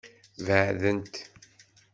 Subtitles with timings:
[0.45, 1.15] Beɛdent.